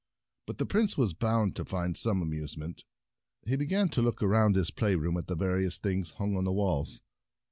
But 0.47 0.57
the 0.57 0.65
Prince 0.65 0.97
was 0.97 1.13
bound 1.13 1.55
to 1.55 1.63
find 1.63 1.95
some 1.95 2.23
amusement. 2.23 2.85
He 3.45 3.55
began 3.55 3.87
to 3.89 4.01
look 4.01 4.23
around 4.23 4.55
his 4.55 4.71
play 4.71 4.95
room, 4.95 5.15
at 5.15 5.27
the 5.27 5.35
various 5.35 5.77
things 5.77 6.13
hung 6.13 6.35
on 6.35 6.43
the 6.43 6.51
walls. 6.51 7.01